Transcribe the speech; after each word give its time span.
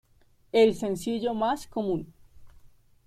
El 0.51 0.73
sencillo 0.75 1.35
más 1.35 1.67
común. 1.67 2.11